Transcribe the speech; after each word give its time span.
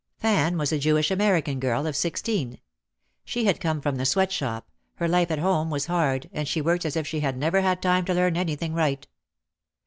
Fan 0.17 0.57
was 0.57 0.71
a 0.71 0.79
Jewish 0.79 1.11
American 1.11 1.59
girl 1.59 1.85
of 1.85 1.95
sixteen. 1.95 2.59
She 3.23 3.45
had 3.45 3.59
come 3.61 3.81
from 3.81 3.97
the 3.97 4.05
sweatshop, 4.07 4.67
her 4.95 5.07
life 5.07 5.29
at 5.29 5.37
home 5.37 5.69
was 5.69 5.85
hard, 5.85 6.27
and 6.33 6.47
she 6.47 6.59
worked 6.59 6.85
as 6.85 6.95
if 6.95 7.05
she 7.05 7.19
had 7.19 7.37
never 7.37 7.61
had 7.61 7.83
time 7.83 8.05
to 8.05 8.13
learn 8.15 8.35
anything 8.35 8.73
right. 8.73 9.05